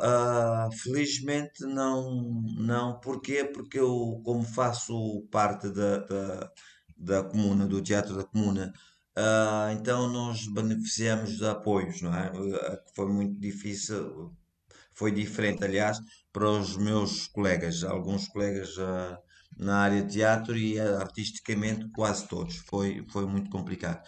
[0.65, 3.00] ah, felizmente não, não.
[3.00, 3.44] Porquê?
[3.46, 6.52] Porque eu, como faço parte da, da,
[6.98, 8.74] da comuna, do Teatro da Comuna,
[9.15, 12.32] ah, então nós beneficiamos de apoios, não é?
[12.96, 14.34] Foi muito difícil,
[14.96, 16.00] foi diferente, aliás,
[16.34, 19.20] para os meus colegas, alguns colegas ah,
[19.60, 22.58] na área de teatro e ah, artisticamente quase todos.
[22.69, 24.04] Foi, foi muito complicado.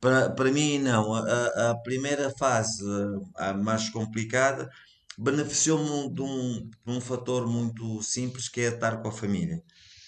[0.00, 1.14] Para, para mim, não.
[1.14, 2.82] A, a- primeira fase,
[3.36, 4.68] a mais complicada,
[5.18, 9.62] beneficiou-me de um, de um fator muito simples que é estar com a família.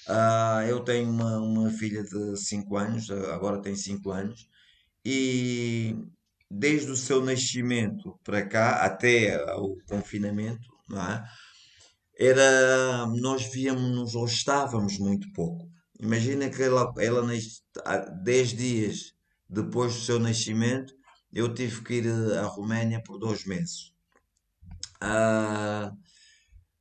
[0.09, 4.49] Ah, eu tenho uma, uma filha de 5 anos, agora tem 5 anos,
[5.05, 5.97] e
[6.51, 11.25] desde o seu nascimento para cá, até o confinamento, não é?
[12.19, 15.69] Era, nós víamos ou estávamos muito pouco.
[16.01, 17.63] Imagina que ela, ela nas-
[18.23, 19.13] 10 dias
[19.49, 20.95] depois do seu nascimento,
[21.33, 23.93] eu tive que ir eh, à Roménia por dois meses.
[25.01, 25.93] Ah,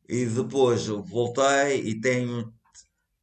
[0.09, 2.53] e depois voltei e tenho,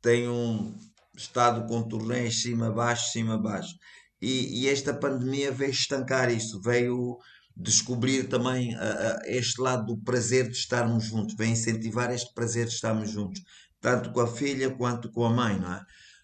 [0.02, 0.74] tenho
[1.16, 3.74] estado com turnês cima-baixo, cima-baixo.
[4.22, 7.18] E, e esta pandemia veio estancar isso, veio
[7.56, 12.72] descobrir também ah, este lado do prazer de estarmos juntos, veio incentivar este prazer de
[12.74, 13.42] estarmos juntos,
[13.80, 15.80] tanto com a filha quanto com a mãe, não é?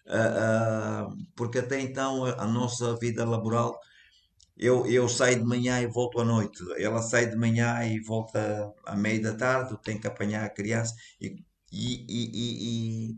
[0.07, 3.77] Ah, porque até então a, a nossa vida laboral,
[4.57, 8.71] eu, eu saio de manhã e volto à noite, ela sai de manhã e volta
[8.85, 11.35] à meia da tarde, tenho que apanhar a criança e,
[11.71, 13.17] e, e- e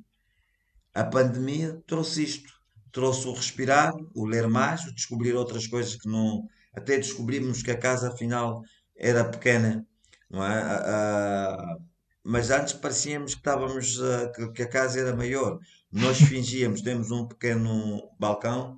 [0.93, 2.51] a pandemia trouxe isto,
[2.91, 6.43] trouxe o respirar, o ler mais, o descobrir outras coisas que não,
[6.73, 8.61] até descobrimos que a casa afinal
[8.97, 9.85] era pequena,
[10.29, 10.61] não é?
[10.61, 11.77] Ah, ah,
[12.23, 15.59] mas antes parecíamos que estávamos, ah, que, a casa era maior.
[15.91, 18.77] Nós fingíamos, temos um pequeno balcão,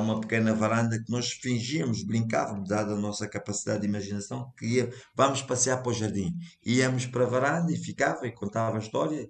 [0.00, 4.90] uma pequena varanda que nós fingíamos, brincávamos, dada a nossa capacidade de imaginação, que ia,
[5.14, 6.32] vamos passear para o jardim.
[6.64, 9.28] Íamos para a varanda e ficava e contava a história.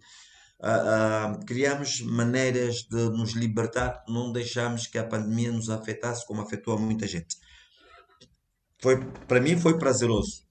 [0.61, 6.43] Ah, ah, criámos maneiras de nos libertar, não deixámos que a pandemia nos afetasse como
[6.43, 7.37] afetou a muita gente.
[8.79, 10.45] Foi, para mim foi prazeroso.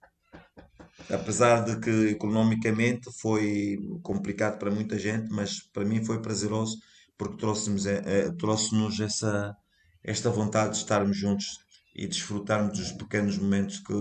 [1.09, 6.77] Apesar de que economicamente foi complicado para muita gente, mas para mim foi prazeroso
[7.17, 9.55] porque eh, eh, trouxe-nos essa,
[10.03, 11.59] esta vontade de estarmos juntos
[11.95, 13.93] e desfrutarmos dos pequenos momentos que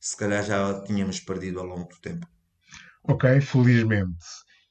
[0.00, 2.26] se calhar já tínhamos perdido ao longo do tempo.
[3.04, 4.24] Ok, felizmente.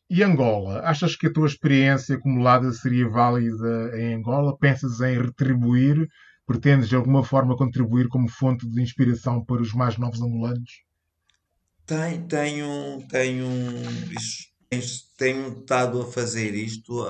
[0.10, 0.82] E Angola?
[0.82, 4.58] Achas que a tua experiência acumulada seria válida em Angola?
[4.58, 6.08] Pensas em retribuir?
[6.50, 10.82] Pretendes de alguma forma contribuir como fonte de inspiração para os mais novos angolanos?
[11.86, 13.48] Tenho, tenho, tenho,
[15.16, 17.06] tenho estado a fazer isto.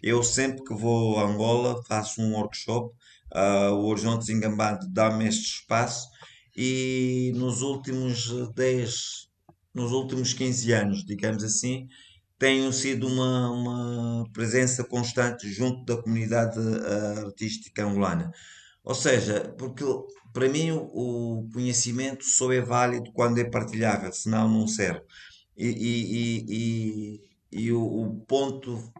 [0.00, 2.94] eu sempre que vou a Angola faço um workshop.
[3.72, 6.08] o Horizonte Zingambante dá-me este espaço
[6.56, 9.28] e nos últimos 10,
[9.74, 11.88] nos últimos 15 anos, digamos assim,
[12.38, 18.30] tenho sido uma, uma presença constante junto da comunidade ah, artística angolana.
[18.84, 19.84] Ou seja, porque
[20.32, 25.02] para mim o, o conhecimento só é válido quando é partilhável, senão não serve.
[25.56, 27.20] E, e- e-
[27.54, 28.92] e- e o, o ponto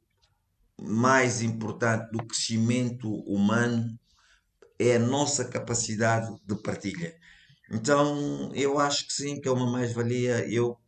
[0.81, 3.99] mais importante do crescimento humano
[4.79, 7.15] é a nossa capacidade de partilha.
[7.71, 10.47] Então, eu acho que sim, que é uma mais-valia.
[10.51, 10.79] Eu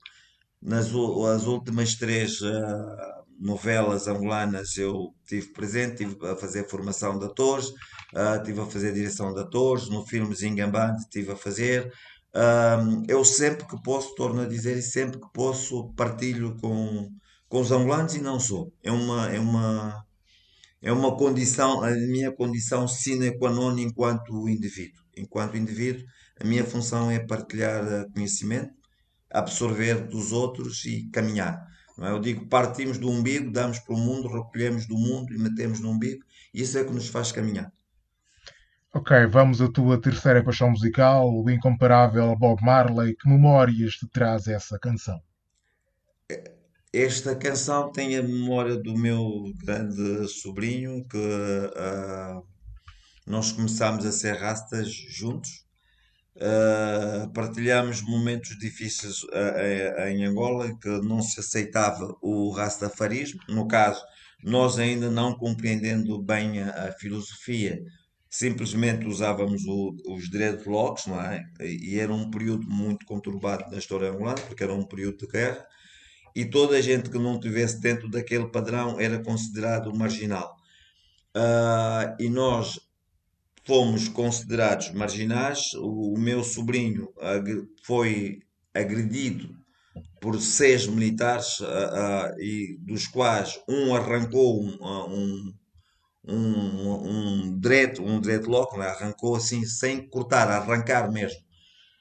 [0.62, 7.26] nas as últimas três ah, novelas angolanas eu tive presente, tive a fazer formação de
[7.26, 7.72] atores,
[8.14, 11.92] ah, tive a fazer direção de atores, no filme Zingambante estive a fazer.
[12.34, 12.78] Ah,
[13.08, 17.10] eu sempre que posso, torno a dizer, e sempre que posso partilho com,
[17.48, 18.72] com os angolanos e não sou.
[18.82, 20.04] É uma, é uma,
[20.82, 25.02] é uma condição, a minha condição sine qua non enquanto indivíduo.
[25.16, 26.04] Enquanto indivíduo,
[26.40, 28.74] a minha função é partilhar ah, conhecimento
[29.30, 31.66] absorver dos outros e caminhar.
[32.00, 32.10] é?
[32.10, 35.90] Eu digo, partimos do umbigo, damos para o mundo, recolhemos do mundo e metemos no
[35.90, 37.72] umbigo, e isso é que nos faz caminhar.
[38.96, 43.14] Ok, vamos à tua terceira paixão musical, o incomparável Bob Marley.
[43.14, 45.20] Que memórias te traz essa canção?
[46.90, 51.18] Esta canção tem a memória do meu grande sobrinho, que
[51.76, 52.40] ah,
[53.26, 55.65] nós começámos a ser rastas juntos.
[56.36, 63.40] Uh, partilhamos momentos difíceis uh, em Angola que não se aceitava o rastafarismo.
[63.48, 64.04] No caso,
[64.44, 67.82] nós ainda não compreendendo bem a, a filosofia,
[68.28, 71.42] simplesmente usávamos o, os dreadlocks, não é?
[71.60, 75.66] E era um período muito conturbado na história angolana, porque era um período de guerra,
[76.34, 80.54] e toda a gente que não estivesse dentro daquele padrão era considerado marginal.
[82.18, 82.78] E nós
[83.66, 85.72] fomos considerados marginais.
[85.74, 87.08] O, o meu sobrinho
[87.84, 88.38] foi
[88.74, 89.56] agredido
[90.20, 95.54] por seis militares, uh, uh, e dos quais um arrancou um, um,
[96.28, 98.88] um, um, dread, um dreadlock, né?
[98.88, 101.38] arrancou assim sem cortar, arrancar mesmo.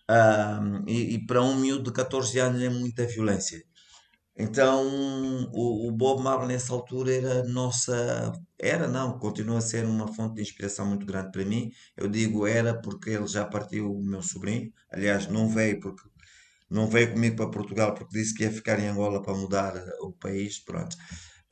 [0.09, 3.63] Uh, e, e, para um miúdo de 14 anos é muita violência.
[4.37, 10.11] Então o, o Bob Marley nessa altura era nossa, era não, continua a ser uma
[10.13, 11.71] fonte de inspiração muito grande para mim.
[11.95, 16.03] Eu digo era porque ele já partiu o meu sobrinho, aliás não veio porque
[16.69, 19.97] não veio comigo para Portugal porque disse que ia ficar em Angola para mudar eh,
[20.01, 20.95] o país, pronto.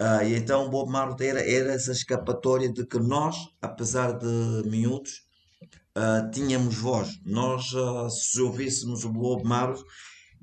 [0.02, 4.68] Uh, e então o Bob Marley era, era essa escapatória de que nós, apesar de
[4.68, 5.22] miúdos,
[5.96, 7.20] uh, tínhamos voz.
[7.24, 9.82] Nós, uh, se ouvíssemos o Bob Marley,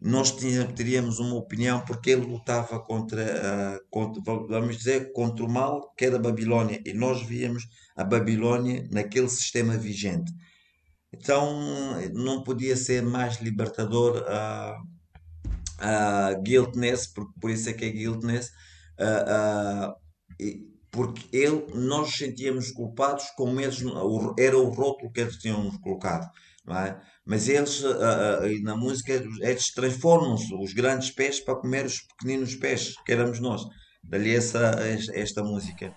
[0.00, 0.32] nós
[0.74, 6.16] teríamos uma opinião porque ele lutava contra, contra, vamos dizer, contra o mal que era
[6.16, 6.80] a Babilónia.
[6.86, 10.32] E nós víamos a Babilónia naquele sistema vigente.
[11.12, 14.76] Então não podia ser mais libertador a,
[15.78, 18.50] a guiltness, por, por isso é que é guiltness,
[20.90, 23.82] porque ele, nós sentíamos culpados como eles,
[24.38, 26.30] era o rótulo que eles tinham nos colocado.
[26.68, 27.09] É?
[27.26, 27.82] Mas eles,
[28.62, 33.62] na música, eles transformam-se os grandes peixes para comer os pequeninos peixes, que éramos nós.
[34.02, 34.72] Dali essa,
[35.12, 35.94] esta música.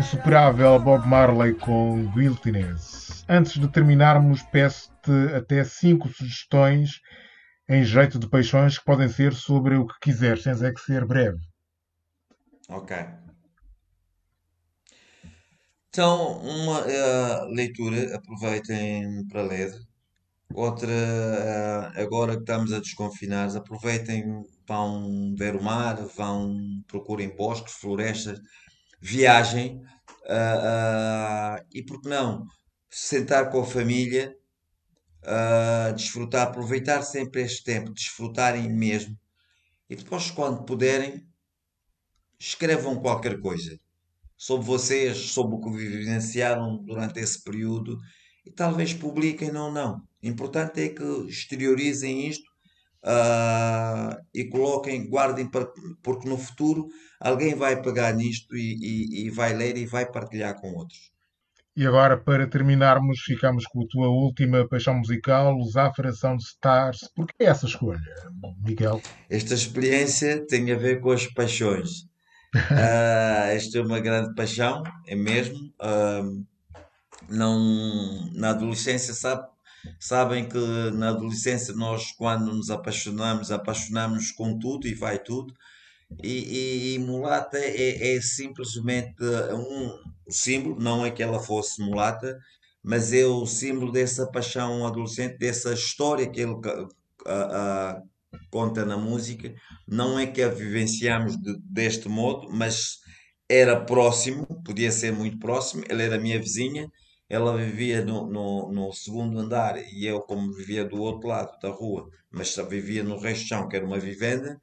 [0.00, 3.24] Insuperável Bob Marley com Guiltiness.
[3.28, 7.00] Antes de terminarmos, peço-te até cinco sugestões
[7.68, 11.04] em jeito de paixões que podem ser sobre o que quiseres, tens é que ser
[11.04, 11.38] breve.
[12.68, 12.96] Ok.
[15.88, 19.72] Então, uma eh, leitura, aproveitem para ler.
[20.54, 27.74] Outra, eh, agora que estamos a desconfinar, aproveitem, vão ver o mar, vão, procurem bosques,
[27.74, 28.38] florestas,
[29.00, 29.80] viagem,
[30.28, 32.44] ah, ah, e por que não,
[32.90, 34.34] sentar com a família,
[35.24, 39.16] ah, desfrutar, aproveitar sempre este tempo, desfrutarem mesmo,
[39.90, 41.26] e depois, quando puderem,
[42.38, 43.78] escrevam qualquer coisa
[44.36, 47.98] sobre vocês, sobre o que vivenciaram durante esse período
[48.46, 49.96] e talvez publiquem ou não.
[50.22, 52.47] O importante é que exteriorizem isto
[53.04, 55.48] ah, e coloquem, guardem,
[56.02, 56.88] porque no futuro
[57.20, 61.12] alguém vai pegar nisto e, e- e vai ler e vai partilhar com outros.
[61.76, 67.08] E agora, para terminarmos, ficamos com a tua última paixão musical, Zafra Sound Stars.
[67.14, 68.00] Por que essa escolha,
[68.64, 69.00] Miguel?
[69.30, 72.06] Esta experiência tem a ver com as paixões.
[72.70, 75.72] Ah, esta é uma grande paixão, é mesmo.
[75.78, 76.22] Ah,
[77.28, 79.46] não, na adolescência, sabe,
[80.00, 80.58] sabem que
[80.92, 85.54] na adolescência nós, quando nos apaixonamos, apaixonamos com tudo e vai tudo.
[86.22, 89.14] E, e, e mulata é, é simplesmente
[89.54, 89.98] um
[90.30, 92.38] símbolo, não é que ela fosse mulata,
[92.82, 96.54] mas é o símbolo dessa paixão adolescente, dessa história que ele
[97.26, 98.02] ah, ah,
[98.50, 99.54] conta na música.
[99.86, 102.98] Não é que a vivenciamos de- deste modo, mas
[103.48, 105.82] era próximo, podia ser muito próximo.
[105.88, 106.90] Ela era minha vizinha,
[107.28, 111.70] ela vivia no, no, no segundo andar e eu, como vivia do outro lado da
[111.70, 114.58] rua, mas só vivia no resto de chão, que era uma vivenda.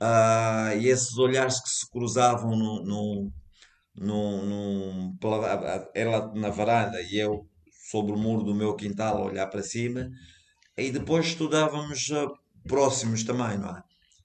[0.00, 3.32] Ah, e esses olhares que se cruzavam no, no,
[3.96, 7.46] no, no- pela- ela na varanda e eu
[7.90, 10.08] sobre o muro do meu quintal a olhar para cima.
[10.76, 12.26] E depois estudávamos ah,
[12.68, 13.82] próximos também, não é?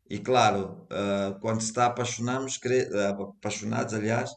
[0.10, 3.10] E claro, ah, quando se está ah,
[3.40, 4.32] apaixonados, aliás,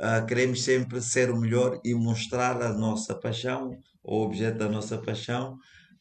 [0.00, 3.70] ah, queremos sempre ser o melhor e mostrar a nossa paixão,
[4.02, 5.58] o objeto da nossa paixão,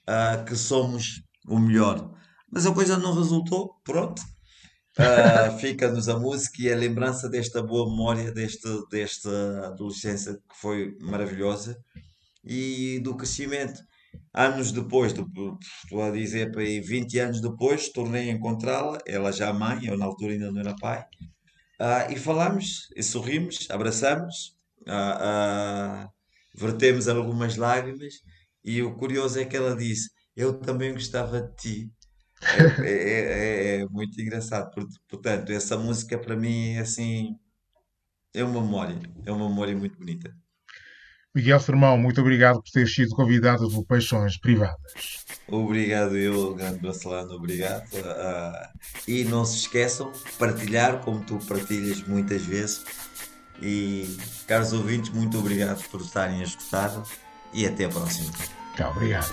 [0.07, 2.09] ah, que somos o melhor.
[2.51, 4.21] Mas a coisa não resultou, pronto.
[4.97, 10.95] Ah, fica-nos a música e a lembrança desta boa memória, deste, desta adolescência que foi
[11.01, 11.77] maravilhosa
[12.43, 13.81] e do crescimento.
[14.33, 19.51] Anos depois, estou a dizer para aí 20 anos depois, tornei a encontrá-la, ela já
[19.53, 21.03] mãe, eu na altura ainda não era pai,
[21.79, 24.55] ah, e falamos, e sorrimos, abraçamos,
[24.87, 26.09] ah, ah,
[26.55, 28.15] vertemos algumas lágrimas,
[28.63, 31.91] e o curioso é que ela disse: Eu também gostava de ti.
[32.51, 32.61] É,
[32.91, 34.71] é- é- é muito engraçado.
[34.71, 37.35] Por- Portanto, essa música para mim é assim,
[38.33, 40.35] é uma memória, é uma memória muito bonita.
[41.39, 45.23] Miguel Sermão, muito obrigado por ter sido convidado do Paixões Privadas.
[45.47, 47.87] Obrigado eu, grande Barcelona, obrigado.
[48.05, 48.71] Ah,
[49.07, 52.83] e não se esqueçam, partilhar como tu partilhas muitas vezes.
[53.61, 54.17] E,
[54.47, 56.91] caros ouvintes, muito obrigado por estarem a escutar
[57.53, 58.33] e até a próxima.
[58.75, 59.29] Tchau, obrigado.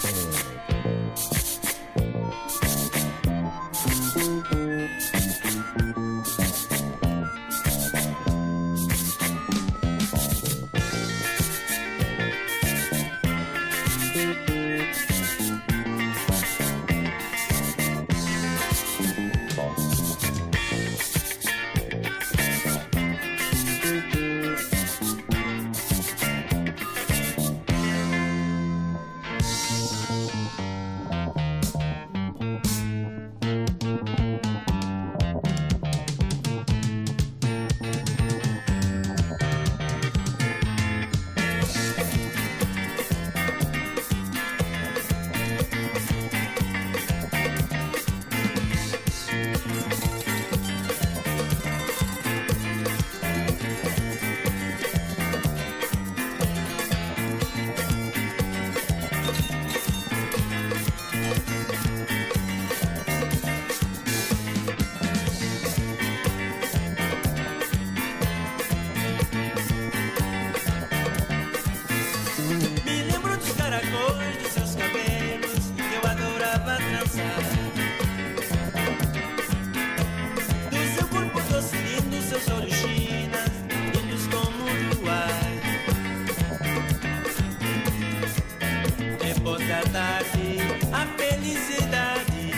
[89.87, 90.59] saudade,
[90.93, 92.53] a felicidade.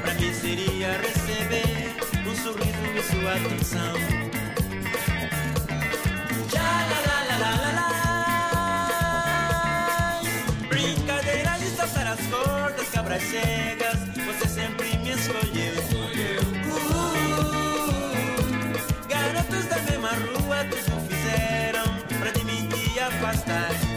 [0.00, 1.94] Pra mim seria receber
[2.26, 3.94] um sorriso e sua atenção.
[6.54, 7.90] Lá, lá, lá, lá, lá.
[10.68, 11.68] Brincadeira de
[12.08, 12.88] as cordas,
[13.22, 13.98] cegas.
[14.26, 15.74] Você sempre me escolheu.
[16.66, 18.12] Uh,
[19.08, 21.84] garotos da mesma rua, tudo fizeram
[22.18, 23.89] pra de mim te afastar.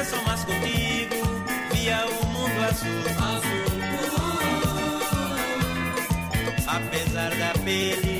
[0.00, 1.16] viver só mais contigo,
[1.72, 3.02] via o mundo azul.
[3.18, 3.60] azul.
[6.66, 8.19] Apesar da pele.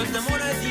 [0.00, 0.69] Los amores